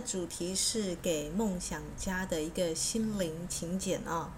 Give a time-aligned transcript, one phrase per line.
[0.00, 4.32] 主题是给梦想家的一个心灵请柬啊。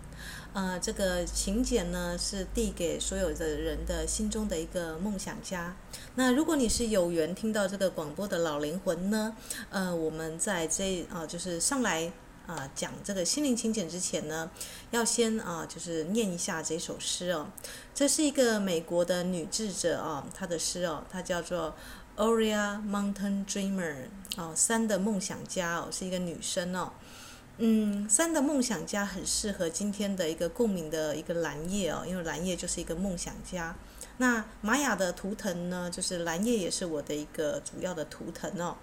[0.52, 5.76] 呃，这个请柬呢是递给所有的人的心中的一个梦想家。
[6.14, 9.36] 那如果你是有缘听到这个广播的老灵魂呢，
[9.70, 12.12] 呃，我们在这啊、就是上来。
[12.48, 14.50] 啊，讲这个心灵请柬之前呢，
[14.90, 17.46] 要先啊，就是念一下这首诗哦。
[17.94, 21.74] 这是一个美国的女智者哦，她的诗哦，她叫做
[22.18, 23.94] Oria Mountain Dreamer
[24.36, 26.90] 哦，山的梦想家哦，是一个女生哦。
[27.58, 33.74] 嗯，三的梦想家很适合今天的一个共鸣的一个蓝叶哦，因为蓝叶就是一个梦想家。
[34.16, 38.76] 那玛雅的图腾呢，就是蓝叶也是我的一个主要的图腾哦。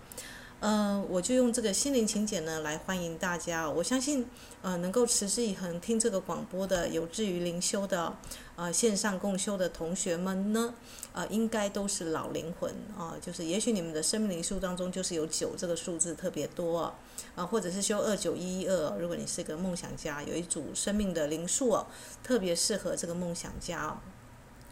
[0.66, 3.70] 呃，我就用这个心灵请柬呢来欢迎大家。
[3.70, 4.26] 我相信，
[4.64, 8.12] 呃，能够持之以恒听这个广播的有志于灵修的，
[8.56, 10.74] 呃，线上共修的同学们呢，
[11.14, 16.92] 呃，应该都是老灵魂啊，就是也许你们的生命灵数当中就是有九这个数字特别多
[17.36, 21.86] 啊，或者是修二九一一二，如果你是个梦想家，有一组生命的灵数哦，
[22.24, 24.02] 特别适合这个梦想家。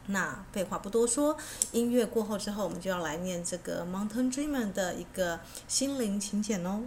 [0.07, 1.37] 那废话不多说，
[1.71, 6.83] 音乐过后之后，我们就要来念这个 Mountain Dreamer 的一个心灵请柬哦。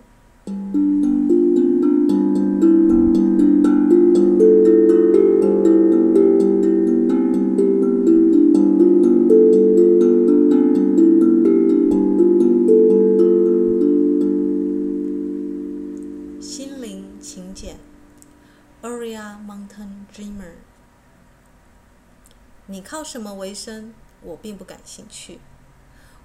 [23.17, 23.95] 什么为生？
[24.21, 25.39] 我并不感兴趣。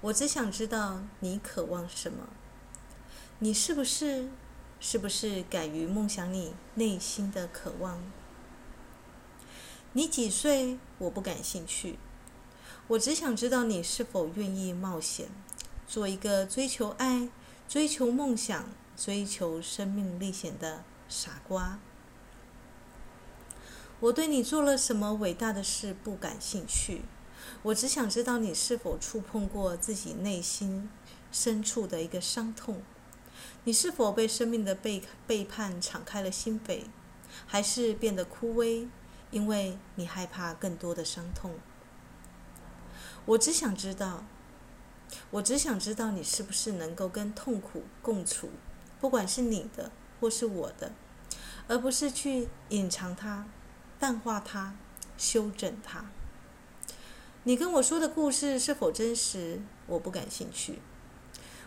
[0.02, 2.28] 我只想知道你渴望什么。
[3.38, 4.28] 你是不是，
[4.78, 7.98] 是不是敢于梦想你内心的渴望？
[9.94, 10.78] 你几岁？
[10.98, 11.98] 我不感兴趣。
[12.88, 15.28] 我只想知道你是否愿意冒险，
[15.86, 17.30] 做一个追求爱、
[17.66, 21.78] 追求梦想、追求生命历险的傻瓜。
[24.02, 27.02] 我对你做了什么伟大的事不感兴趣，
[27.62, 30.90] 我只想知道你是否触碰过自己内心
[31.30, 32.82] 深处的一个伤痛，
[33.62, 36.86] 你是否被生命的背背叛敞开了心扉，
[37.46, 38.88] 还是变得枯萎，
[39.30, 41.52] 因为你害怕更多的伤痛。
[43.24, 44.24] 我只想知道，
[45.30, 48.50] 我只想知道你是不是能够跟痛苦共处，
[49.00, 50.90] 不管是你的或是我的，
[51.68, 53.46] 而不是去隐藏它。
[54.02, 54.74] 淡化它，
[55.16, 56.06] 修正它。
[57.44, 59.60] 你跟我说的故事是否真实？
[59.86, 60.80] 我不感兴趣。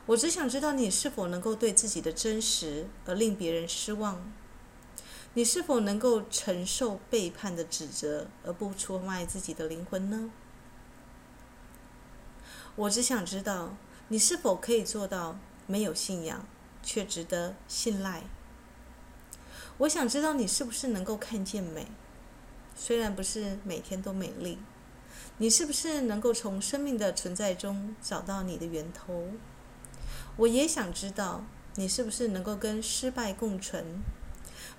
[0.07, 4.29] 我只想知道你是否能够对自己的真实而令别人失望。
[5.35, 10.29] 你是否能够承受背叛的指责而不出卖自己的灵魂呢？
[12.75, 13.77] 我只想知道
[14.09, 16.45] 你是否可以做到没有信仰
[16.83, 18.23] 却值得信赖。
[19.77, 21.87] 我想知道你是不是能够看见美。
[22.75, 24.57] 虽然不是每天都美丽，
[25.37, 29.29] 你是不是能够从生命的存在中找到你的源头？
[30.37, 34.01] 我也想知道，你是不是能够跟失败共存？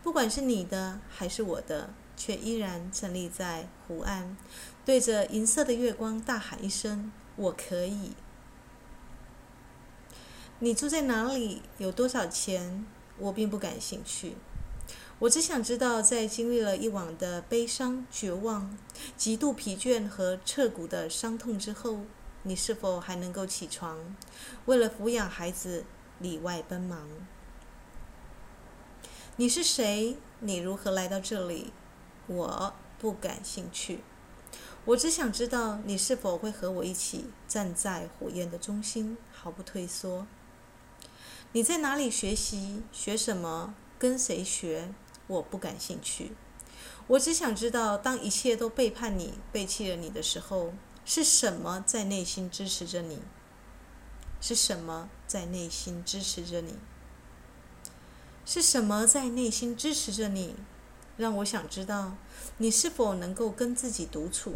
[0.03, 4.37] 不管是你的还是我的，却依然站立在湖岸，
[4.85, 8.13] 对着银色的月光大喊一声：“我可以！”
[10.61, 11.63] 你住在哪里？
[11.79, 12.87] 有多少钱？
[13.19, 14.37] 我并不感兴趣。
[15.19, 18.77] 我只想知道，在经历了一晚的悲伤、绝望、
[19.17, 22.01] 极度疲倦和彻骨的伤痛之后，
[22.43, 24.15] 你是否还能够起床，
[24.67, 25.87] 为了抚养孩子
[26.19, 27.09] 里外奔忙？
[29.37, 30.19] 你是谁？
[30.41, 31.73] 你如何来到这里？
[32.27, 34.01] 我不感兴趣。
[34.85, 40.27] 我只想知道，你是否会和我一起站在火焰的中心，毫不退缩？
[41.53, 42.83] 你在哪里学习？
[42.93, 43.75] 学什么？
[43.99, 44.91] 跟谁学？
[45.29, 46.33] 我不感兴趣，
[47.09, 50.73] 我只想知道，当一切都背叛你、背弃了你的时候，
[51.05, 53.21] 是什么在内心支持着你？
[54.41, 56.77] 是什么在内心支持着你？
[58.45, 60.55] 是什么在内心支持着你？
[61.17, 62.17] 让我想知道，
[62.59, 64.55] 你是否能够跟自己独处，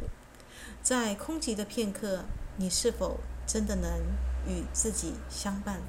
[0.83, 2.25] 在空寂的片刻，
[2.59, 3.91] 你是否真的能
[4.47, 5.81] 与自己相伴？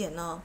[0.00, 0.40] 点哦。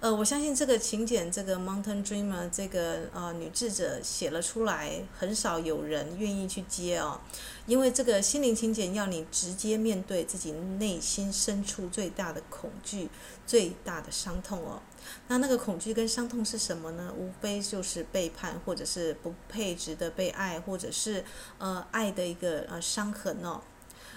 [0.00, 7.20] 呃，我相信这个请柬，这个 Mountain Dreamer 这个呃女智者写了出来，很少有人愿意去接哦，
[7.66, 13.08] 因为这个心灵请柬要你直接面对自己内心深处最大的恐惧、
[13.46, 14.82] 最大的伤痛哦。
[15.28, 17.14] 那那个恐惧跟伤痛是什么呢？
[17.16, 21.24] 无非就是背叛，或者是不配值得被爱，或者是
[21.58, 23.60] 呃爱的一个呃伤痕哦。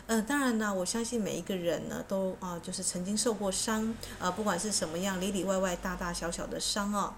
[0.08, 3.84] 呃，当然呢，我相信每一个人呢，都啊、就是曾经受过伤，
[4.20, 7.14] 啊、呃，不管是什么样，里里外外、大大小小的伤哦。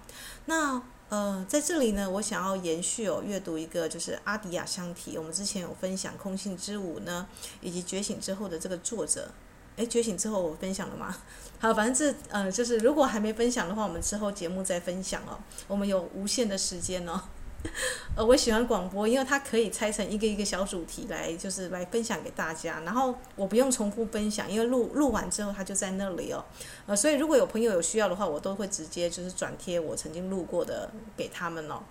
[0.46, 7.28] 那呃，在这里呢，我想要延续哦，阅读一个就是阿迪亚香提，我们之前有分享《空性之舞》呢，
[7.62, 9.32] 以及觉醒之后的这个作者。
[9.76, 11.16] 诶，觉醒之后我分享了吗？
[11.60, 15.38] 好，反正这呃，就是如果还没分享的话，我们之后节目再分享哦。
[15.68, 17.22] 我们有无限的时间哦。
[18.16, 22.82] 呃，我喜欢广播，因为它可以拆成一个一个小主题来，就是来分享给大家。
[22.86, 26.44] 然后我不用重复分享，因为录录完之后它就在那里哦。
[26.86, 31.84] 呃，所以如果有朋友有需要的话，我都会直接就是转贴我曾经录过的给他们哦。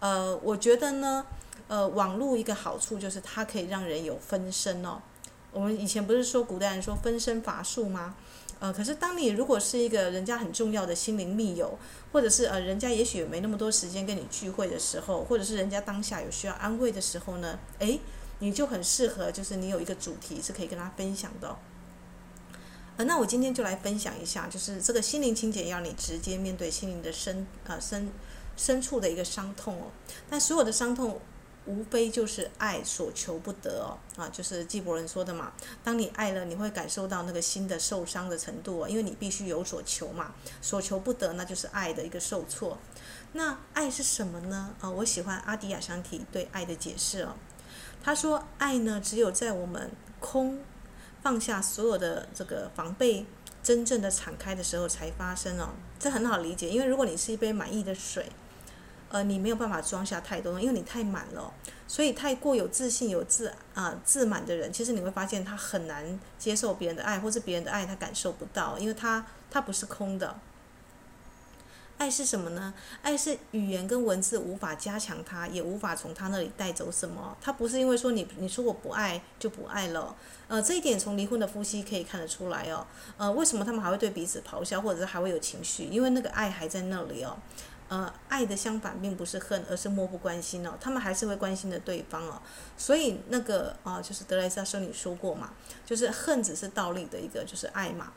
[0.00, 1.24] 呃，我觉得呢，
[1.68, 5.00] 呃，网络一个好处就是它可以让人有分身哦。
[5.52, 8.14] 我们以前不是说古代人说分身乏术吗？
[8.62, 11.76] 呃，可是当你如果是一个人家很重要的心灵密友，
[12.12, 17.98] 或者是呃人家也许没那么多时间跟你聚会的时候，或者是人家当下有需要安慰的时候呢，诶，
[18.38, 21.56] 你就很适合，就是你有一个主题是可以跟他分享的。
[22.98, 28.12] 呃，那我今天就来分享一下，就是这个心灵清洁要你直接面对心灵的深呃深
[28.56, 29.90] 深处的一个伤痛哦，
[30.30, 31.20] 但所有的伤痛。
[31.64, 35.52] 无非就是爱所求不得哦，啊，就是纪伯伦说的嘛。
[35.84, 42.76] 当你爱了，你会感受到那个心的受伤的程度哦，因为你必须有所求嘛，所求不得，那就是爱的一个受挫。
[43.34, 44.74] 那爱是什么呢？
[44.80, 47.36] 啊，我喜欢阿迪亚香提对爱的解释哦。
[48.02, 50.58] 他说，爱呢，只有在我们空
[51.22, 53.24] 放下所有的这个防备，
[53.62, 55.68] 真正的敞开的时候才发生哦。
[56.00, 58.26] 这很好理解，因为如果你是一杯满溢的水。
[59.12, 61.52] 呃，你没有办法装下太多，因为你太满了，
[61.86, 70.34] 所以太过有自信、有自啊、自满的人，其实你会发现他很难接受别人的爱，或是别人的爱他感受不到，因为他他不是空的。
[71.98, 72.74] 爱是什么呢？
[73.02, 77.36] 爱是语言跟文字无法加强它，也无法从他那里带走什么。
[77.40, 80.16] 他不是因为说你你说我不爱就不爱了，
[80.48, 82.84] 呃，这一点从离婚的夫妻可以看得出来哦。
[83.18, 85.84] 呃，为什么他们还会对彼此咆哮，或者是还会有情绪？
[85.84, 87.36] 因为那个爱还在那里哦。
[87.92, 90.72] 呃，爱的相反并不是恨，而是漠不关心哦。
[90.80, 92.40] 他们还是会关心的对方哦。
[92.74, 95.52] 所以那个啊、就是德莱莎修女说过嘛，
[95.84, 98.14] 就是恨只是倒立的一个，就是爱嘛。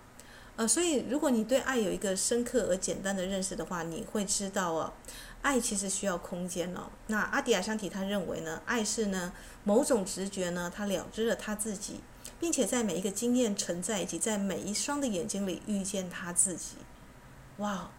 [0.56, 4.94] 呃，所以如果你对爱有一个深刻而简单的认识的话，你会知道哦，
[5.42, 6.83] 爱其实需要空间哦。
[7.07, 9.33] 那阿迪亚香提他认为呢，爱是呢
[9.66, 12.00] 某种直觉呢，他了知了他自己，
[12.39, 16.77] 并且在每一个经验存在以及在每一双的眼睛里遇见他自己。
[17.58, 17.91] 哇！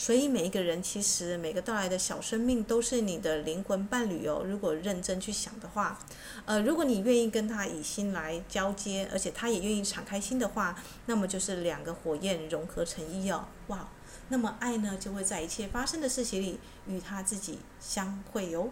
[0.00, 4.44] 所以每一个人，其实每个到来的小生命都是你的灵魂伴侣哦。
[4.46, 5.98] 如果认真去想的话，
[6.44, 13.46] 呃，如果你愿意跟他以心来交接，而且他也愿意敞开心的话，那么就是两个火焰融合成一哦。
[13.66, 13.88] 哇，
[14.28, 18.68] 那么爱呢，就会在一切发生的事情里与他自己相会哦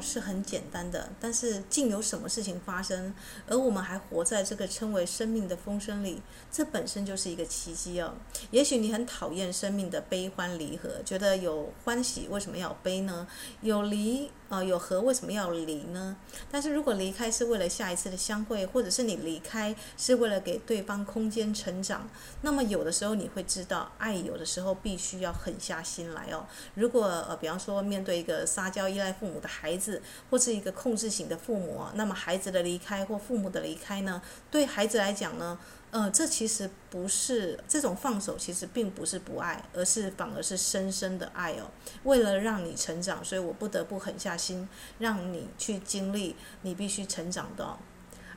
[0.00, 3.14] 是很简单的，但是竟有什么事情发生，
[3.46, 8.14] 而我们还活在这个称为生命的风声里，这本身就是一个奇迹哦。
[8.50, 13.26] 也许你很讨厌生命的悲欢离合，觉得有欢喜为什么要悲呢？
[13.60, 14.30] 有离。
[14.48, 16.16] 啊、呃，有合为什么要离呢？
[16.50, 22.08] 但是如果离开是为了下一次的相会，或者是你离开是为了给对方空间成长，
[22.40, 26.46] 那么有的时候你会知道，爱有的时候必须要狠下心来哦。
[26.74, 30.00] 如果呃，比方说面对一个撒娇依赖父母的孩子，
[30.30, 35.58] 或是一个控制型的父母，那么孩子的离开或父母的离开呢，对孩子来讲呢？
[35.90, 41.70] 呃，这其实不是这种放手，其实并不是不爱，而是反而是深深的爱哦。
[42.04, 44.68] 为了让你成长，所以我不得不狠下心，
[44.98, 47.76] 让你去经历你必须成长的。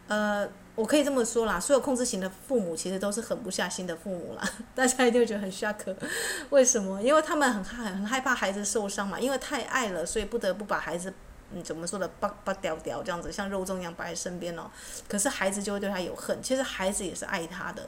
[0.08, 4.50] 呃，我可以这么说啦，所有控制型的父母其实都是狠不下心的父母啦。
[4.74, 5.96] 大家一定觉得很 shock，
[6.52, 7.02] 为什么？
[7.02, 11.14] 因为他们很害很害怕孩子受伤嘛，因为太爱了，所以不得不把孩子。
[11.54, 12.08] 嗯，怎么说的？
[12.20, 14.70] 拔拔掉掉这样子，像肉粽一样摆在身边哦。
[15.08, 16.42] 可是孩子就会对他有恨。
[16.42, 17.88] 其实孩子也是爱他的。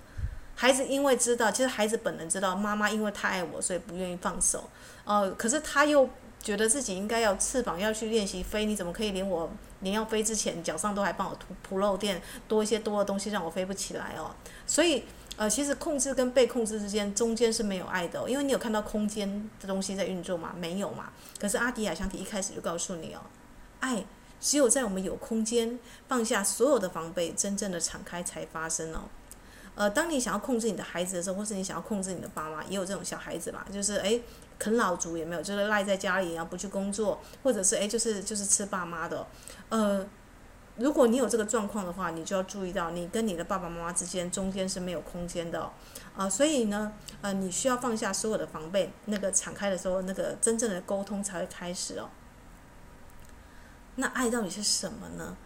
[0.56, 4.70] 孩子因为知道，其实孩子本能知道，妈妈因为太爱我，所以不愿意放手。
[5.04, 6.08] 呃，可是他又
[6.42, 14.30] 觉得自己应该要翅膀要去练习飞，你怎么可以连我连要飞之前脚上都还帮我铺铺漏垫，多一些多的东西让我飞不起来哦？
[14.68, 15.04] 所以
[15.36, 20.54] 呃，其实控制跟被控制之间中间是没有爱的哦，因为你有看到空间的东西在运作嘛？
[20.56, 21.12] 没有嘛。
[21.40, 23.22] 可是阿迪亚香体一开始就告诉你哦，
[23.84, 24.06] 爱
[24.40, 29.02] 只有在我们有空间放下所有的防备，真正的敞开才发生哦。
[29.76, 34.22] 呃，当你想要控制你的孩子的时候，或是你想要控制你的爸妈，也有这种小孩子吧，就是诶，
[34.60, 39.26] 啃老族也没有，就是赖在家里，然后不去工作，或者是诶，就是就是吃爸妈的。
[39.70, 40.06] 呃，
[40.78, 45.72] 如果你有这个状况的话，你就要注意到，你跟你的爸爸妈妈之间中间是没有空间的，
[46.16, 52.08] 啊、所以呢，呃，你需要放下所有的防备，那个敞开的时候，那个真正的沟通才会开始哦。
[53.96, 55.38] 那爱到底是什么呢？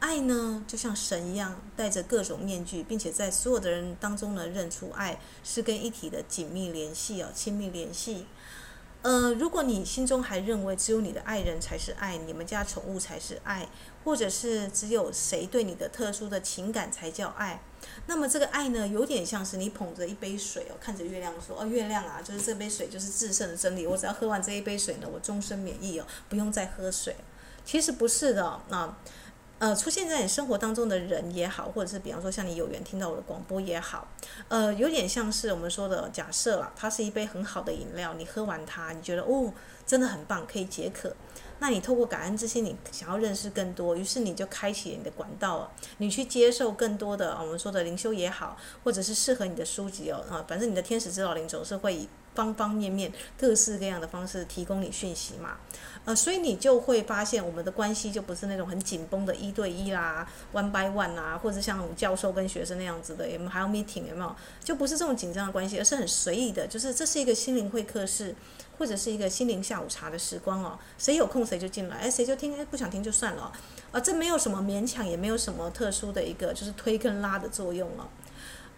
[0.00, 8.26] 爱呢，就像神一样，戴着各种面具，并且在所有的人当中呢，认出爱是跟一体的紧密联系哦，亲密联系。
[9.02, 13.68] 呃，如果你心中还认为只有你的爱人才是爱，你们家宠物才是爱，
[14.04, 17.60] 或者是只有谁对你的特殊的情感才叫爱，
[18.06, 27.16] 那么这个爱呢，有点像是你捧着一杯水哦，看着月亮说：“哦，月亮啊，就是这杯水就是至圣的真理，我只要喝完这一杯水呢，我终身免疫哦，不用再喝水。”
[27.64, 28.94] 其实不是的哦，那。
[29.60, 34.06] 呃，出现在你生活当中的人也好，或者是比方说像你有缘听到我的广播也好，
[34.46, 39.52] 呃，有点像是我们说的假设了，它是一杯很好的饮料，你喝完它，你觉得哦，
[39.84, 41.12] 真的很棒，可以解渴。
[41.58, 55.56] 那你透过感恩之心，你想要认识更多，于是你就开启你的管道了，你去接受更多的我们说的灵修也好，或者是适合你的书籍哦，啊，反正你的天使指导灵总是会以方方面面、各式各样的方式提供你讯息嘛。
[56.04, 64.36] 呃，所以你就会发现，我们的关系就不是那种很紧绷的一对一啦，one by one 啊，或者像我们教授跟学生那样子的，有没有还有 meeting 有没有？
[64.62, 68.34] 就不是这种紧张的关系，而是很随意的，就是这是一个心灵会客室，
[68.78, 70.78] 或者是一个心灵下午茶的时光哦。
[70.96, 73.52] 谁有空谁就进来，哎，谁就听，哎，不想听就算了，
[73.92, 78.08] 啊，这没有什么勉强，也没有什么特殊的一个就是推跟拉的作用了，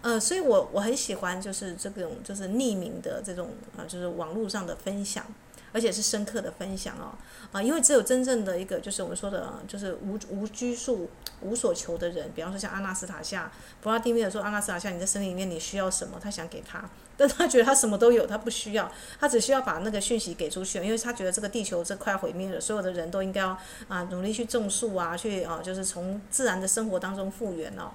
[0.03, 5.25] 呃，所以我我很喜欢就是这种就是匿名的这种啊，就是网络上的分享。
[5.73, 7.15] 而且是深刻的分享哦，
[7.53, 11.09] 啊，因为只有真正的一个，就是我们说的，就是无无拘束、
[11.43, 13.49] 无所求的人，比方说像阿纳斯塔夏，
[13.81, 16.19] 弗拉蒂米尔说，阿纳斯塔夏，你在森林里面你需要什么？
[16.21, 18.91] 他想给他，但他觉得他什么都有，他不需要，
[19.21, 27.93] 他只需要把那个讯息给出去，因为他觉得这个地球这快毁灭了，所有的人都应该要啊努力去种树啊，去啊就是从自然的生活当中复原哦。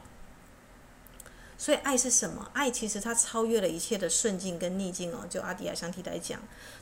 [1.58, 2.50] 所以爱是什么？
[2.54, 5.26] 爱其实它超越了一切的顺境跟逆境哦。
[5.30, 6.40] 就阿迪亚香缇来讲，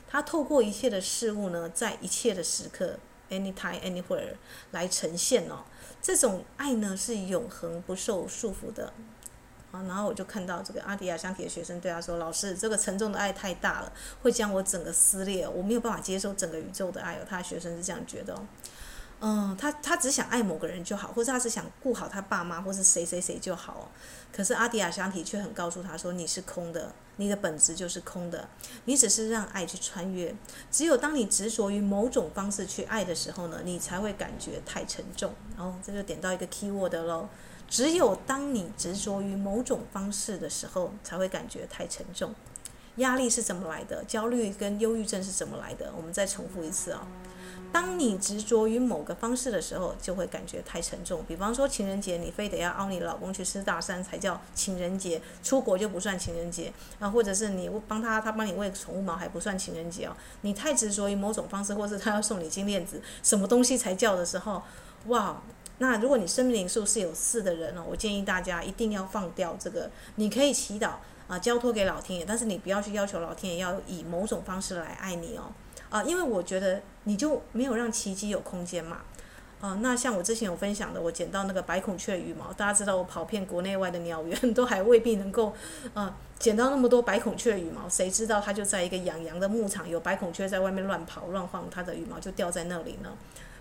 [0.08, 2.98] 它透过一切的事物呢，在一切的时刻
[3.30, 4.34] ，anytime anywhere
[4.72, 5.64] 来呈现哦。
[6.02, 8.92] 这种爱呢是永恒不受束缚的
[9.70, 9.82] 啊。
[9.84, 18.44] 然后我就看到这个阿迪亚香缇的学生对他说：“老师，这个沉重的爱太大了，会将我整个撕裂，我没有办法接受整个宇宙的爱哦。”他的学生是这样觉得哦。
[19.20, 23.90] 嗯，他他只想爱某个人就好，或者他只想顾好他爸妈，或是谁谁谁就好。
[24.32, 28.48] 可是阿迪亚香缇却很告诉他说：“你是空的，你的本质就是空的，
[28.84, 30.34] 你只是让爱去穿越。
[30.70, 37.28] 只有当你执着于某种方式去爱的时候呢，你才会感觉太沉重。”哦，这就点到一个 key word 喽。
[37.66, 42.34] 只有当你执着于某种方式的时候，才会感觉太沉重。
[42.96, 44.04] 压力是怎么来的？
[44.04, 45.92] 焦虑跟忧郁症是怎么来的？
[45.96, 47.06] 我们再重复一次、哦。
[47.74, 51.24] 当你执着于某个方式的时候，就会感觉太沉重。
[51.26, 60.16] 比方说情人节，你非得要凹你老公去吃大餐才叫情人节，出国就不算情人节啊，或者是你帮他，他帮你喂宠物猫还不算情人节哦。
[60.42, 64.62] 你太执着于某种方式，或是他要送你金链子，什么东西才叫的时候，
[65.06, 65.42] 哇！
[65.78, 69.90] 那如果你生命灵数是有四的人哦，我建议大家一定要放掉这个。
[70.14, 70.92] 你可以祈祷
[71.26, 75.50] 啊，交托给老天爷，但是你不要去要求老天爷要以某种方式来爱你哦。
[75.94, 79.02] 啊，因为我觉得你就没有让奇迹有空间嘛。
[79.60, 85.54] 啊，那像我之前有分享的，我捡到那个白孔雀羽毛，大家知道我跑遍国内外的鸟园， 都还未必能够，
[85.94, 87.88] 啊，捡到那么多白孔雀羽毛。
[87.88, 93.12] 谁知道它就在一个养羊的牧场，有白孔雀在外面乱跑乱晃，它的羽毛就掉在那里呢。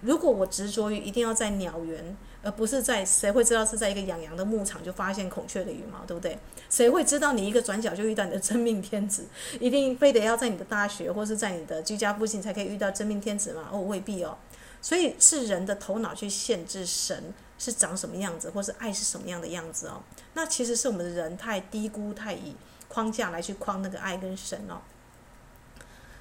[0.02, 6.38] 如果我执着于一定要在鸟园，而不是在，谁会知道是在一个养羊的牧场就发现孔雀的羽毛，对不对？
[6.70, 9.26] 谁会知道你一个转角就遇到你的真命天子？
[9.60, 13.70] 一定非得要在你的大学或是在你的居家附近才可以遇到真命天子吗？
[13.72, 14.38] 哦，未必哦。
[14.82, 20.04] 所以是人的头脑去限制神是长什么样子，或是爱是什么样的样子哦。
[20.34, 22.54] 那其实是我们的人太低估，太以
[22.90, 24.82] 框架来去框那个爱跟神哦。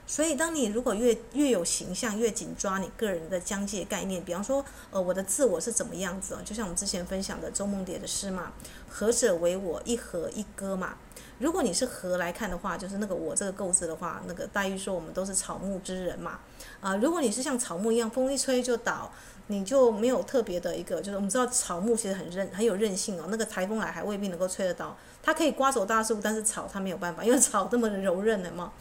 [0.05, 6.43] 所以，当你如果越越有形象，越紧抓你个人的疆界概念，比方说，呃，我的自我是怎么样子啊？
[6.45, 8.53] 就像我们之前分享的周梦蝶的诗嘛
[8.91, 10.97] ，“合者为我，一合一歌”嘛。
[11.39, 16.41] 如果你是合来看的话，就是那个我这个构字的话，那个黛玉说我们都是草木之人嘛。
[16.81, 19.11] 啊、如果你是像草木一样，风一吹就倒，
[19.47, 23.27] 你就没有特别的一个，就是我们知道草木其实很韧，很有韧性哦。
[23.29, 28.73] 那个台风来还未必能够吹得倒，它可以刮走大树，但是草它没有办法，因为草这么柔韧的嘛。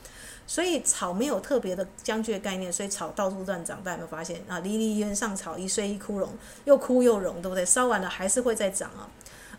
[0.51, 3.81] 所以草没有特别的疆界概念，所以草到处乱长。
[3.85, 4.59] 大家有没有发现啊？
[4.59, 6.29] 离离原上草，一岁一枯荣，
[6.65, 7.65] 又枯又荣，对不对？
[7.65, 9.07] 烧完了还是会再长啊！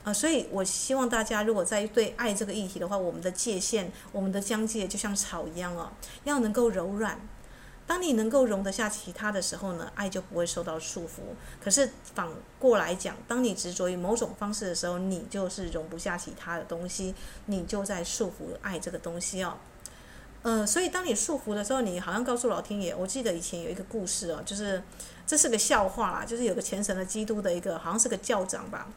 [0.05, 5.91] 啊，所以我希望大家如果在对爱这个议题的话，我们的界限，我们的疆界就像草一样哦，
[6.25, 7.19] 要能够柔软。
[7.87, 11.23] 当你能够容得下其他的时候呢，爱就不会受到束缚。
[11.59, 17.15] 可是反过来讲，当你执着于某种方式的时候，你就是容不下其他的东西，
[17.47, 19.57] 你就在束缚爱这个东西哦。
[20.43, 24.83] 呃，所以当你束缚的时候，你好像告诉老天爷，我记得以前有一个故事哦，就是
[25.25, 28.89] 这是个笑话啦，就是有个虔诚的基督的一个，好像是个教长吧，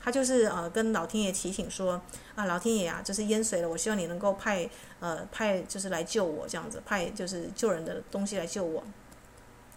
[0.00, 2.00] 他就是呃跟老天爷提醒说
[2.36, 4.70] 啊，老天爷啊，就是淹水了，我希望你能够派
[5.00, 8.84] 呃派就是来救我这样子，派就是救人的东西来救我。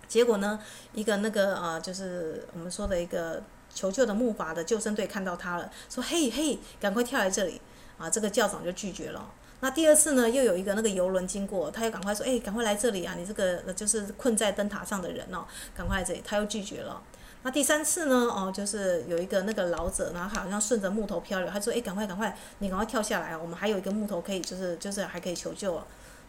[0.07, 0.59] 结果呢，
[0.93, 3.41] 一个那个呃就是我们说的一个
[3.73, 7.59] 求救的木筏的救生队看到他了，说嘿嘿，赶快跳来这里
[7.97, 9.31] 啊，这个教长就拒绝了。
[9.61, 13.13] 那第二次呢，又有一个那个游轮经过，他又赶快说：“哎，赶快来这里啊！
[13.15, 17.01] 你这个就是困在灯塔上的人哦，赶快来这里。”他又拒绝了。
[17.43, 18.15] 那第三次呢？
[18.15, 23.39] 哦，就是有一个那个老者，然后好像顺着木头漂流，他说：“哎，赶快赶快，你赶快跳下来啊！
[23.39, 25.79] 我们还有一个木头可以，就是就是还可以求救。”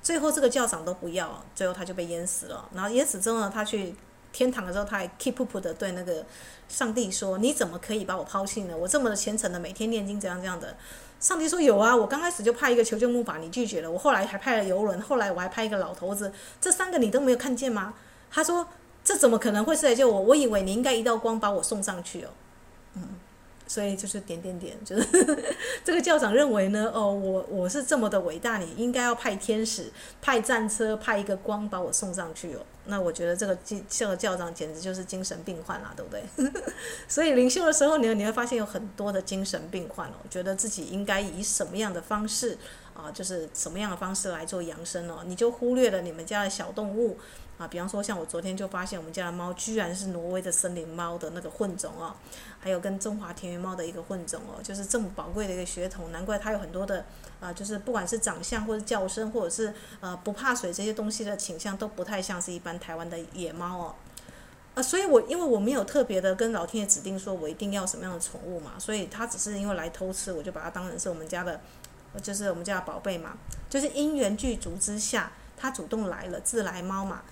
[0.03, 2.69] 最后这个教长都不要，最后他就被淹死了。
[2.75, 3.95] 然后淹死之后呢，他去
[4.33, 6.25] 天堂的时候，他还 keep up 的对那个
[6.69, 8.77] 上帝说：“你怎么可以把我抛弃呢？
[8.77, 10.77] 我这么的虔诚的每天念经，这样这样的。”
[11.23, 13.89] 上帝说有啊，我刚开始就派一个求救木筏，你拒绝了。
[13.89, 17.95] 我后来还派了游轮，后来我还派一个老头子，这三个你都没有看见吗？
[18.29, 18.67] 他说
[19.05, 20.21] 这怎么可能会是来救我？
[20.21, 22.29] 我以为你应该一道光把我送上去哦。
[22.95, 23.03] 嗯，
[23.73, 25.09] 所以就是点点点， 就是
[25.83, 32.61] 这个校长认为呢，哦，我我是这么的伟大，你应该要派天使、派战车、派一个光把我送上去哦。
[32.85, 33.57] 那我觉得这个
[33.89, 36.23] 这个校长简直就是精神病患啦，对不对？
[37.09, 42.59] 所以灵修的时候，你你会发现有很多的精神病患哦，觉得自己应该以什么样的方式
[42.93, 47.17] 啊，就是什么样的方式来做养生哦，你就忽略了你们家的小动物。
[47.63, 52.13] 啊，比方说像我昨天就发现我们家的猫居然是挪威的森林猫的那个混种哦，
[52.59, 57.05] 还有跟中华田园猫的一个混种哦，就是这么宝贵的一个血统，难怪它有很多的
[57.41, 63.95] 啊，就是不管是长相或者叫声，或者是呃不怕水这些东西的倾向都不太像是一般台湾的野猫哦，
[64.75, 71.61] 啊，所以我因为我没有特别的跟老天爷指定说我一定要什么样的宠物嘛，所以它只是因为来偷吃，我就把它当成是我们家的，
[72.21, 73.37] 就是我们家的宝贝嘛，
[73.71, 77.23] 就是因缘具足之下，它主动来了，自来猫嘛。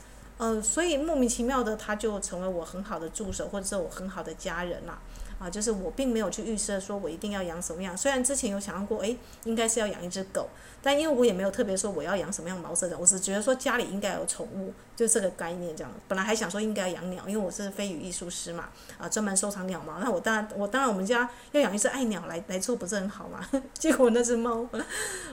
[0.40, 4.98] 呃，所以莫名其妙的，他就成为我很好的助手，或者是我很好的家人了。
[5.40, 7.96] 啊就是我并没有去预设说我一定要养什么样。
[7.96, 10.50] 虽然之前有想象过，诶，应该是要养一只狗，
[10.82, 15.90] 但因为我也没有特别说我要养什么样毛色的，我只觉得说家里应该有宠物，就这个概念这样。
[16.06, 19.98] 本来还想说应该养鸟，因为我是飞羽艺术师嘛，啊，专门收藏鸟毛。
[19.98, 23.40] 那我当然，我当然我们家要养一只爱鸟来来做，不是很好嘛？
[23.72, 24.68] 结果那只猫，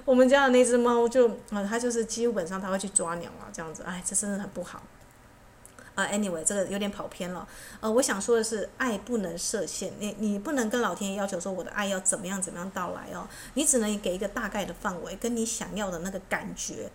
[0.06, 4.82] 我们家的那只猫就啊，它就是基本上它会去抓鸟啊，这样子，哎，这真的很不好。
[5.98, 7.48] 啊，anyway，这个有点跑偏了。
[7.80, 16.92] 呃，我想说的是，爱不能设限，你你不能跟老天爷要求说我的爱要怎么样怎么样到来哦，你只能给一个大概的范围，跟你想要的那个感觉。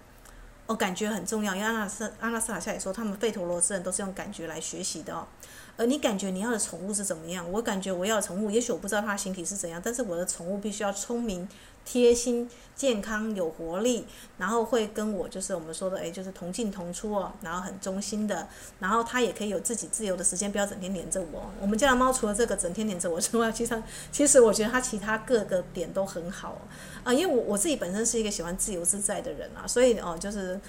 [0.68, 5.26] 哦，感觉很重要，因为阿拉斯阿拉斯塔夏也说，他们费陀罗斯人都是用感觉来学习的哦。
[5.76, 7.50] 呃你感觉你要的宠物是怎么样？
[7.50, 11.48] 我感觉我要的宠物，也许我不知道它形体是怎样，但是我的宠物必须要聪明。
[11.84, 14.06] 贴心、健康、有活力，
[14.38, 18.46] 然后会跟我就是我们说的，诶，就是同进同出哦，然后很忠心的，
[18.78, 21.50] 然后它也可以有自己自由的时间，不要整天黏着我。
[21.60, 23.82] 我们家的猫除了这个整天黏着我之外，其实
[24.12, 26.56] 其实我觉得它其他各个点都很好
[27.02, 30.60] 啊，因为我我自己本身是一个喜欢自由自在的人啊，所以哦，就是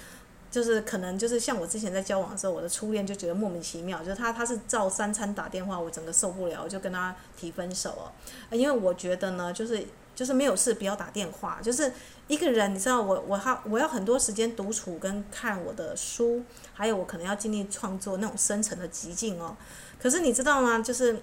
[0.54, 8.04] 就是可能就是像我之前在交往的时候，我的初恋就觉得莫名其妙，就是他他是照三餐打电话，我整个受不了，我就跟他提分手哦，
[8.52, 9.84] 因为我觉得呢，就是。
[10.14, 11.92] 就是没有事不要打电话，就是
[12.28, 16.40] 一个人，你知道我我还我要很多时间独处跟看我的书，
[16.72, 19.56] 还有我可能要尽力创作那种深层的寂静哦。
[20.00, 20.78] 可是你知道吗？
[20.78, 21.20] 就是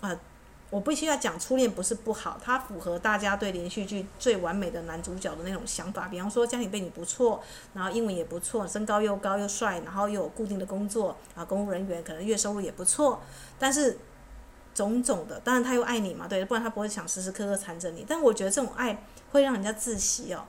[0.00, 0.16] 啊、
[0.70, 6.08] 我必须要讲初恋不是不好，它符合大家对连续剧最完美的男主角的那种想法。
[6.08, 7.42] 比方说家庭背景不错，
[7.74, 13.20] 然后英文也不错，身高又高又帅，然后又有固定的工作啊，公务人员可能月收入也不错，
[13.58, 13.98] 但是。
[14.74, 18.04] 种种的，当然他又爱你嘛，对，不然他不会想时时刻刻缠着你。
[18.06, 19.02] 但我觉得这种爱
[19.32, 20.44] 会让人家窒息哦，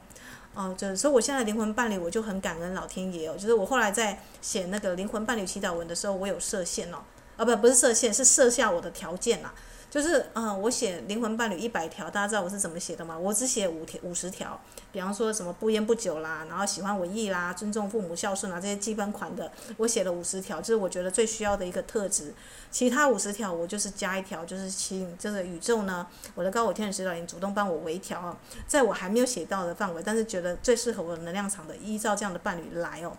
[0.54, 3.34] 哦，就是所以我现在灵魂伴侣，我就很感恩老天爷哦。
[3.36, 7.00] 就是我后来在写那个灵魂伴侣祈祷文的时候，我有设限哦，
[7.38, 9.52] 啊不不是设限，是设下我的条件啦。
[9.90, 13.18] 就是嗯，我写灵魂伴侣一百条，大家知道我是怎么写的吗？
[13.18, 14.60] 我只写五条五十条，
[14.92, 22.34] 比方说什么不烟不酒啦，然后喜欢文艺啦，尊重父母孝顺啊这些基本款的，我写了五十条，就是我觉得最需要的一个特质。
[22.70, 33.18] 其他五十条我就是加一条，就是请这个宇宙呢，我的高我天使指导灵主动帮我微调，在我还没有写到的范围，但是觉得最适合我的能量场的，依照这样的伴侣来哦。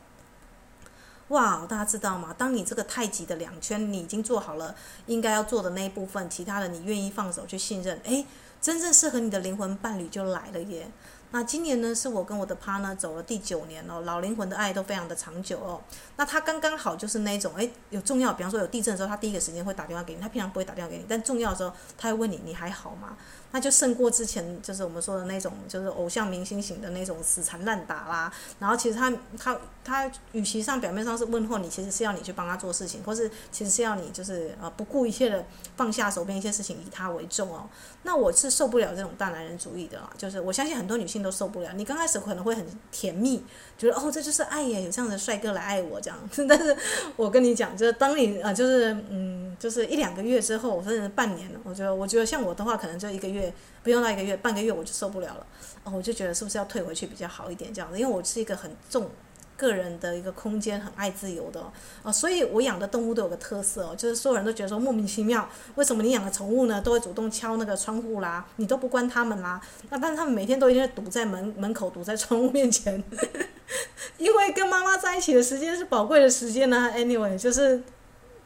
[1.31, 2.35] 哇，大家知道吗？
[2.37, 4.75] 当你这个太极的两圈，你已经做好了
[5.07, 8.27] 应该要做的那一部分，其他的你愿意放手去信任，诶，
[8.61, 10.90] 真正适合你的灵魂伴侣就来了耶。
[11.33, 15.81] 那今年呢，是我跟我的 partner 走了第九年哦，老灵魂的爱都非常的长久哦。
[16.16, 23.16] 那他刚刚好就是那种，诶，有重要，比方说有地震的时候，他第一个时间会打电话给你，他平常不会打电话给你，但重要的时候，他会问你，你还好吗？
[23.53, 28.33] 那就胜过之前就是我们说的那种，就是偶像明星型的那种死缠烂打啦。
[28.59, 35.45] 然后其实他他他，与其上表面上是问候你，其实是要你去帮他做事情，或是其实是要你就是呃不顾一切的
[35.77, 37.69] 放下手边一些事情，以他为重哦。
[38.05, 41.73] 那我是受不了这种大男人主义的，就是我相信很多女性都受不了。
[41.75, 43.43] 你刚开始可能会很甜蜜，
[43.77, 46.17] 觉得哦这就是爱耶，有这样的帅哥来爱我这样。
[46.49, 46.77] 但是
[47.17, 53.39] 我跟你讲，就是当你呃就是嗯就是一两个月之后，甚至半年，我觉得我觉得像我的话，可能就一个月。
[53.83, 55.46] 不用到一个月，半个月我就受不了了，
[55.85, 59.09] 哦，我就觉得是不是要退回去比较好一点这样子，因为我是一个很重
[59.57, 61.62] 个人的一个空间，很爱自由的
[62.03, 73.03] 哦，所以我养的动物都有个特色哦，就是所有人都觉得说莫名其妙，为什么你养的宠物呢都会主动敲那个窗户啦，你都不关他们啦，那但是他们每天都一定会堵在门门口，堵在窗户面前，
[74.18, 76.90] 因为跟妈妈在一起的时间是宝贵的时间呢。
[76.94, 77.83] Anyway，就是。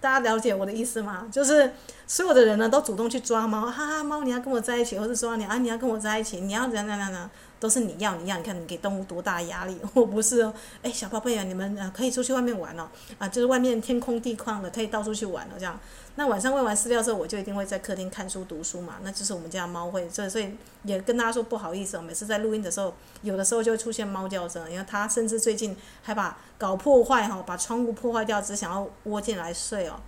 [0.05, 1.27] 大家了解我的意思吗？
[1.33, 1.73] 就是
[2.07, 12.88] 所有的人呢都主动去抓猫，哈哈，猫你要跟我在一起，或者说你啊你要跟我在一起，你要怎样怎样怎样，都是你要你要，你看你给动物多大压力， 我不是哦，哎小宝贝啊，你们啊可以出去外面玩哦，
[13.19, 15.79] 啊就是外面天空地旷的，可以到处去玩哦这样。
[16.17, 18.95] 那晚上喂完饲料之后，我就一定会在客厅看书读书嘛。
[19.03, 22.03] 那就是我们家猫会，所以所以也跟大家说不好意思哦。
[22.03, 29.99] 每次在录音的时候，有的时候就会出现猫叫声，因为它甚至最近还把搞破坏哈，把窗户破坏掉，只想要窝进来睡哦。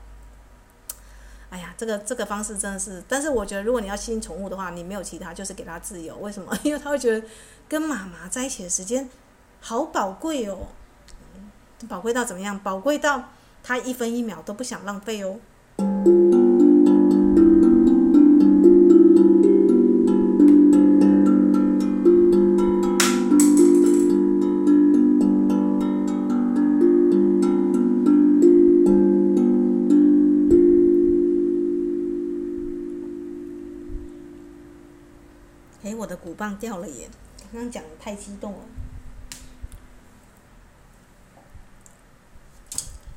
[1.49, 6.17] 哎呀，这个这个方式真的是，但是我觉得如果你要吸引宠物的话，你没有其他，就是给它自由。
[6.17, 6.53] 为什么？
[6.65, 7.27] 因为它会觉得
[7.69, 9.09] 跟妈妈在一起的时间
[9.61, 10.69] 好宝贵哦，
[11.89, 12.59] 宝贵到怎么样？
[12.59, 13.31] 宝贵到
[13.63, 15.39] 它一分一秒都不想浪费哦。
[36.57, 37.09] 掉了耶！
[37.53, 38.59] 刚刚讲的太激动了。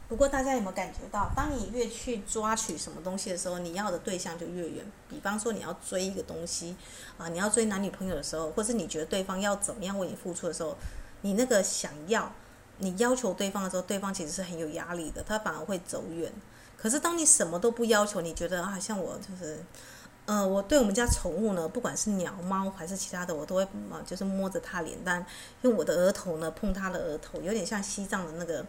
[0.07, 4.83] 不过大家有没有感觉到，当你越去抓取什么东西的时候，你要的对象就越远。
[5.07, 6.75] 比方说，你要追一个东西
[7.19, 10.75] 啊，你要追男女朋友的时候，或是你觉得对方要怎么样为你付出的时候，
[11.21, 12.31] 你那个想要，
[12.79, 16.33] 你要求对方的时候，对方其实是很有压力的，他反而会走远。
[16.75, 19.63] 可是当你什么都不要求，你觉得啊，像我就是，
[20.29, 25.25] 呃，我对我们家宠物呢，不管是鸟、猫还是其他的，我都会啊，就是摸着它脸蛋，
[25.63, 28.63] 用我的额头呢碰它的额头，有点像西藏的那个。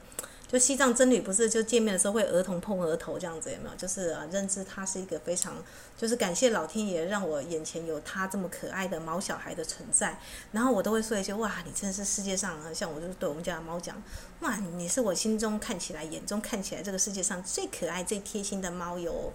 [0.49, 3.77] 就西藏僧侣不是就见面的时候会额头碰额头这样子有没有？
[3.77, 5.55] 就是啊，认知它是一个非常，
[5.99, 10.19] 就是感谢老天爷让我眼前有他这么可爱的毛小孩的存在，
[10.51, 14.03] 然后我都会说一些哇，你真的是世界上啊像我就对我们家的猫讲，
[14.41, 19.33] 哇，你是我心中看起来、眼中看起来这个世界上最可爱、最贴心的猫哟。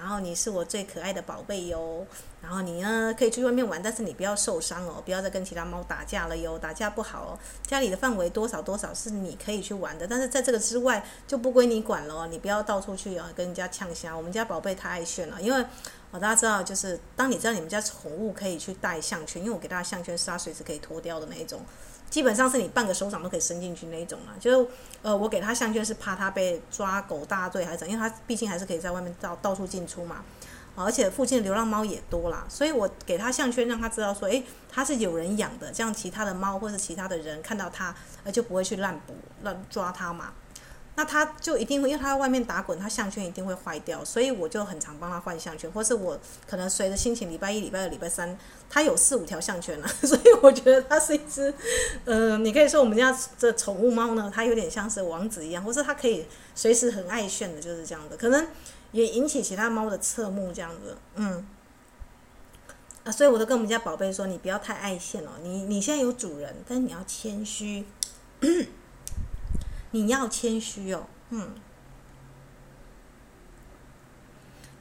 [0.00, 2.06] 然后你是我最可爱的宝贝哟，
[2.40, 7.38] 然后你呢可以去外面玩，但是你不要受伤哦，不要再跟其他猫打架了哟，打架不好哦。
[7.66, 14.16] 家里的范围多少多少是你可以去玩的，但是在这个之外就不归你管了哦，你不要到处去啊跟人家呛虾。
[14.16, 15.60] 我们家宝贝太爱炫了，因为
[16.12, 21.60] 哦大家知道，就是当你知道你们家宠物可以去戴项圈，因为我给它的项圈是它随时可以脱掉的那一种。
[22.10, 24.70] 基本上是你半个手掌都可以伸进去那一种啊，就是
[25.02, 30.24] 呃，我给他项圈是怕他被抓狗大队还是怎样，因为他毕竟还是可以在外面到到处进出嘛，
[30.74, 37.94] 而且附近的流浪猫也多啦，所以我给他项圈让他知道说，诶，它是有人养的，这样其他的猫或是其他的人看到它，
[38.24, 40.32] 呃，就不会去乱捕乱抓它嘛。
[40.98, 48.36] 那他就一定会，因为他在外面打滚，他项圈一定会坏掉，所以我就很常帮他换项圈，或是我可能随着心情，礼拜一、礼拜二、礼拜三，
[48.68, 51.54] 他有四五条项圈了， 所以我觉得他是一只，
[52.04, 58.48] 呃，你可以说我们家这宠物猫呢，它有点像是王子一样，或是它可以随时很爱炫的，就是这样的，可能
[58.90, 61.46] 也引起其他猫的侧目这样子，嗯。
[63.04, 67.86] 啊，所以我都跟我们家宝贝说，你不要太爱现哦，你你现在有主人，但是你要谦虚，
[69.90, 71.54] 你要谦虚哦，嗯。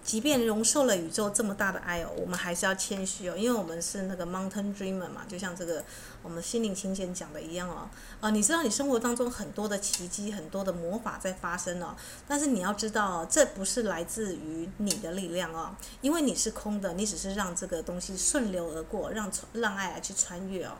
[0.03, 5.83] 即便容受了宇宙这么大的爱哦，我们还是要谦虚哦，因为我们是那个 mountain dreamer 嘛，就像这个
[6.23, 7.89] 我们心灵琴键讲的一样哦。
[8.21, 11.93] 啊，你知道你生活当中很多的奇迹、很多的魔法在发生哦，
[12.25, 20.77] 但是你要知道，这不是来自于你的力量哦，因为你是空的，你只是让这个东西顺流而过，让让爱来去穿越哦。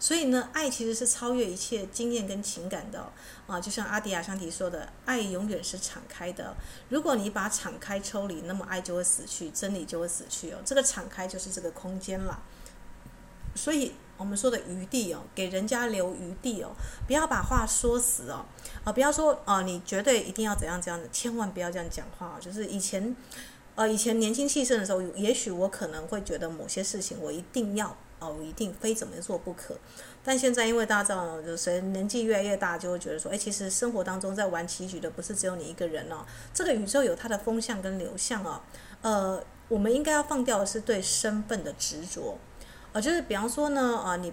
[0.00, 3.12] 所以呢，爱其实是超越一切经验跟情感的
[3.48, 6.54] 啊，就像阿迪亚香提说的，爱永远是敞开的。
[6.88, 10.58] 如果你把敞开抽离，那么爱就会死去，真理就会死去哦。
[10.64, 12.40] 这个敞开就是这个空间了。
[13.56, 16.70] 所以我们说的余地哦，给人家留余地哦，
[17.08, 18.46] 不要把话说死哦，
[18.84, 22.38] 啊，不要说啊，你绝对一定要怎样怎样的，千万不要这样讲话。
[22.40, 23.16] 就是以前，
[23.74, 27.96] 呃，以前年轻气盛的时候，也许我可能会觉得某些事情我一定要。
[28.18, 29.76] 哦，一定非怎么做不可。
[30.24, 36.24] 但现在因为大家知道，就随年纪越来越大，就会觉得说，哎，其实生活当中在玩棋局的不是只有你一个人哦。
[36.52, 38.60] 这个宇宙有它的风向跟流向哦。
[39.02, 42.38] 呃，我们应该要放掉的是对身份的执着。
[42.92, 44.32] 呃，就是比方说呢，啊、你。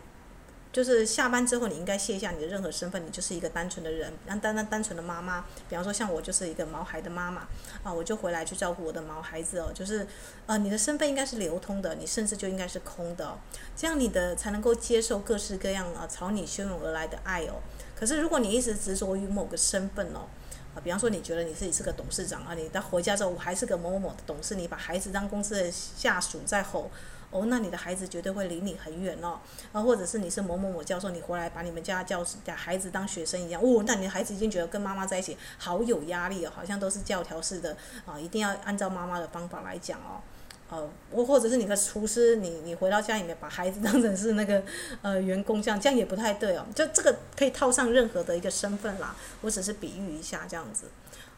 [0.76, 5.46] 就是下班之后，你应该卸下你的任何身份，你就是一个单纯的人，单单单单纯的妈妈。
[5.70, 7.48] 比方说，像我就是一个毛孩的妈妈
[7.82, 9.72] 啊，我就回来去照顾我的毛孩子哦。
[9.74, 10.06] 就是，
[10.48, 13.40] 呃，你的身份应该是流通的，你甚至就应该是空的，
[13.74, 17.62] 这样你的才能够接受各式各样啊朝你汹涌而来的爱哦。
[17.96, 20.28] 可是如果你一直执着于某个身份哦，
[20.76, 26.92] 啊，比方说你觉得你自己是个董事长啊，你到回家之后我还是个某某某的董事，你把孩子当公司的下属在吼。
[27.36, 29.38] 哦，那你的孩子绝对会离你很远哦，
[29.74, 40.24] 啊，或者是你是某某某教授，你回来把你们家教的孩子当学生一样，哦，那你的孩子已经觉得跟妈妈在一起好有压力哦，好像都是教条式的啊，一定要按照妈妈的方法来讲哦，
[40.70, 44.64] 呃，或或者是你个厨师，你你回到家里面把孩子当成是那个
[45.02, 50.86] 呃员工这样，这样也不太对哦，就这个可以套上任何的一个身份啦，我只是比喻一下这样子，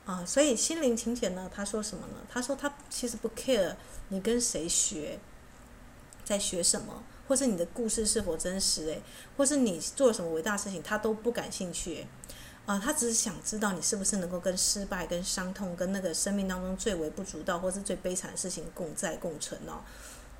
[0.05, 2.19] 啊，所以心灵琴键呢，他说什么呢？
[2.29, 3.73] 他说他其实不 care
[4.09, 5.17] 你跟谁学。
[6.27, 8.87] 在学什么，或是你的故事是否真实？
[8.87, 9.01] 诶，
[9.37, 12.05] 或是你做了什么伟大事情，他都不感兴趣。
[12.65, 19.79] 啊、他只是想知道你是不是能够跟失败、跟伤痛、跟那个生命当中最微不足道或是最悲惨的事情共在共存哦。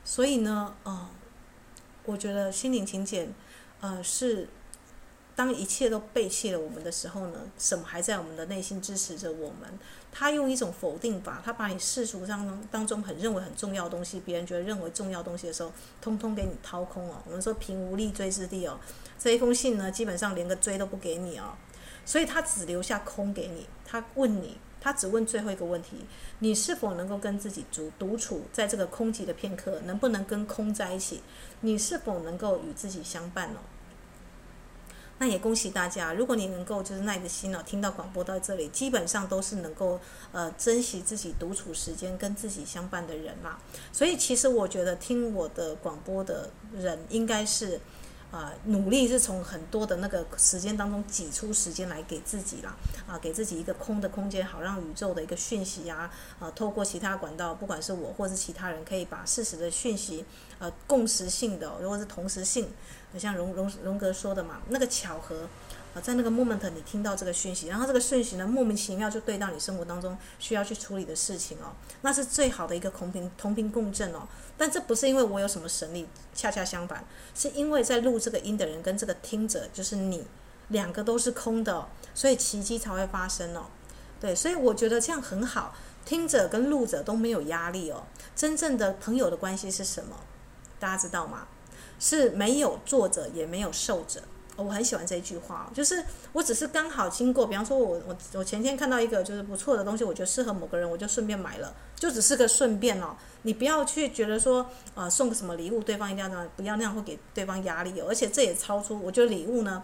[0.03, 1.09] 所以呢，啊、
[2.03, 3.33] 我觉得心灵请柬，
[3.79, 4.49] 呃，是。
[5.37, 9.69] 当一切都背弃了我们的时候呢，什么还在我们的内心支持着我们？
[10.19, 17.21] 他用一种否定法，他把你世俗当中当中很认为很重要的东西，别人觉得认为重要东西的时候，通通给你掏空哦。
[17.25, 18.79] 我们说平无立锥之地哦，
[19.19, 21.53] 这一封信呢，基本上连个锥都不给你哦，
[22.03, 23.67] 所以他只留下空给你。
[23.85, 26.03] 他问你，他只问最后一个问题：
[26.39, 29.79] 你是否能够跟自己独独处在这个空寂的片刻？
[29.81, 31.21] 能不能跟空在一起？
[31.61, 33.59] 你是否能够与自己相伴哦？
[35.19, 39.99] 那也恭喜大家，如果你能够就是耐着心哦，听到广播到这里，基本上都是能够
[40.31, 43.59] 呃珍惜自己独处时间跟自己相伴的人啦。
[43.91, 47.79] 所以其实我觉得听我的广播的人应该是。
[48.29, 52.75] 啊、努力是从很多的那个时间当中挤出时间来给自己啦，
[53.07, 60.25] 啊，给自己一个空的空间，好让宇宙的一个讯息呀，啊，透过其他管道，不管是我或是其他人，可以把事实的讯息，
[60.59, 62.69] 呃，共识性的，如果是同时性，
[63.17, 65.47] 像荣荣荣格说的嘛，那个巧合。
[66.01, 74.27] 在那个 moment，你听到这个讯息，然后这个讯息呢，莫名其妙就对到你生活当中需要去处理的事情哦，那是最好的一个同频同频共振哦。
[74.57, 77.05] 但这不是因为我有什么神力，恰恰相反，
[77.35, 80.25] 是因为在录这个音的人跟这个听者，就是你，
[80.69, 83.67] 两个都是空的，所以奇迹才会发生哦。
[84.19, 88.03] 对，所以我觉得这样很好，听者跟录者都没有压力哦。
[88.35, 90.15] 真正的朋友的关系是什么？
[90.79, 91.47] 大家知道吗？
[91.99, 94.21] 是没有作者，也没有受者。
[94.57, 103.15] 我很喜欢这一句话，就是我只是刚好经过，比方说我我我前天看到一个就是不错的东西，我觉得适合某个人，我就顺便买了，就只是个顺便哦。
[103.43, 104.63] 你不要去觉得说
[104.95, 108.07] 啊、呃、送个什么礼物，对方一定要这样，不要那样会给对方压力哦。
[108.09, 109.83] 而且这也超出，我觉得礼物呢，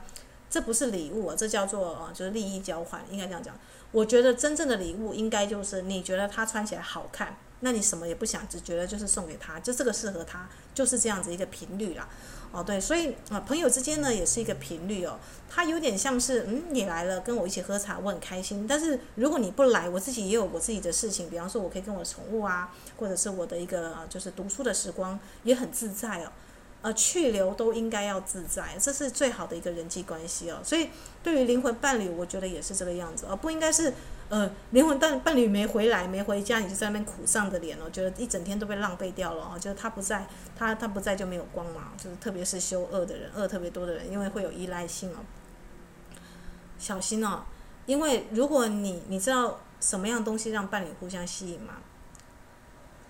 [0.50, 3.56] 这不是礼物啊，这叫做啊就是利益交换，应该这样讲。
[3.92, 12.08] 我觉得真正的礼物应该就是你觉得他穿起来好看，那你什么也不想，只觉得就是送给他，就这个适合他，就是这样子一个频率啦。
[12.52, 15.17] 哦，对，所以啊，朋友之间呢也是一个频率哦，
[15.49, 18.67] 他有点像是，嗯，你来了跟我一起喝茶，我很开心。
[18.67, 26.32] 但是如果你不来，我自己也有我自己的事情，比方说我可以跟我宠物啊，或者是我的一个就是读书的时光也很自在哦。
[26.84, 30.60] 呃，去留都应该要自在，这是最好的一个人际关系哦。
[30.62, 30.89] 所以
[31.23, 33.93] 对于灵魂伴侣，我觉得也是这个样子，而不应该是
[34.30, 45.18] 呃灵魂伴伴侣没回来没回家，你就在那边苦丧的脸哦，觉得一整天都被浪费掉了哦，就是他不在，他他不在就没有光芒，就是特别是修恶的人，恶特别多的人，因为会有依赖性哦，
[46.80, 47.44] 小心哦，
[47.86, 51.76] 因为如果你你知道什么样东西让伴侣互相吸引吗？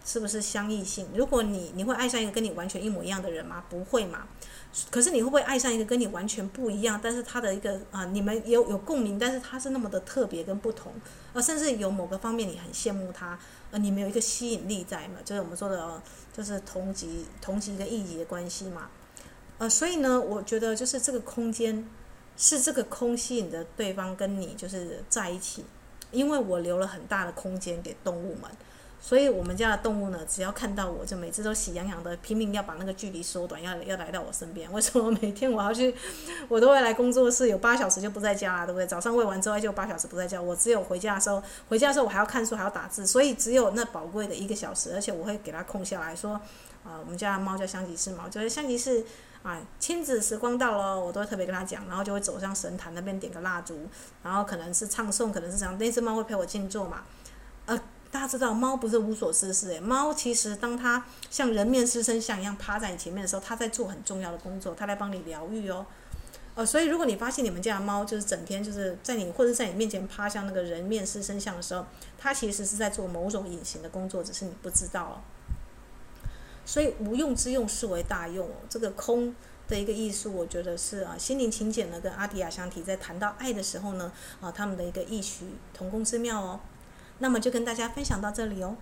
[0.06, 1.08] 是不是相异性？
[1.16, 3.64] 如果你你会爱上一个跟你完全一模一样的人吗？
[3.70, 4.28] 不会嘛。
[4.90, 10.92] 可是你会不会爱上一个跟你完全不一样，但是他的一个啊，你们有有共鸣，但是他是那么的特别跟不同，
[11.32, 13.38] 而甚至有某个方面你很羡慕他，
[13.70, 15.20] 呃，你们有一个吸引力在嘛？
[15.24, 16.02] 就是我们说的，
[16.36, 18.90] 就是同级同级跟异级的关系嘛。
[19.60, 21.88] 呃，所以呢，我觉得就是这个空间
[22.36, 25.64] 是这个空吸引的对方跟你就是在一起，
[26.12, 28.50] 因为我留了很大的空间给动物们。
[29.06, 34.72] 所以，我们家的动物呢，只要看到我就每次都喜洋洋的，拼命要把那个距离缩短，要要来到我身边。
[34.72, 35.94] 为什么每天我要去，
[36.48, 38.88] 我都会来工作室，有八小时就不在家了，对不对？
[38.88, 46.40] 早上喂完之后就八小时不在家，我只有回家的时候，回家的时候我还要看书，还要打字，所以只有那宝贵的一个小时，而且我会给它空下来说，
[46.86, 49.04] 啊、我们家的猫叫香吉士猫，就是香吉士
[49.44, 53.78] 啊，亲子时光到了，我都会特别跟他讲，然后就会走向神坛那边点个蜡烛，
[54.24, 57.04] 然后可能是唱诵，可能是这样，那只猫会陪我静坐嘛，
[57.66, 57.78] 呃。
[58.14, 65.84] 大家知道猫不是无所事事诶，猫其实当它像人面狮身像一样趴在你前面的时候，它在做很重要的工作，它在帮你疗愈哦。
[66.54, 71.84] 呃，所以如果你发现你们家的猫就是整天就是在你或者在你面前趴像那个人面狮身像的时候，
[72.16, 75.18] 它其实是在做某种隐形的工作，只是你不知道哦。
[76.64, 78.54] 所以无用之用是为大用哦。
[78.70, 79.34] 这个空
[79.68, 86.60] 的一个艺术，我觉得是啊，心灵请柬呢跟阿迪亚香提在谈到爱的时候呢，啊，他们的一个异曲同工之妙哦。
[87.24, 88.76] 那么就跟大家分享到这里哦。